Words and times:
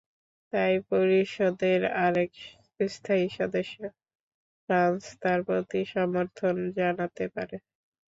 তাই 0.53 0.73
পরিষদের 0.89 1.81
আরেক 2.05 2.31
স্থায়ী 2.89 3.25
সদস্য 3.37 3.77
ফ্রান্স 4.63 5.01
তাঁর 5.21 5.39
প্রতি 5.47 5.81
সমর্থন 5.93 6.55
জানাতে 6.77 7.25
পারে। 7.35 7.57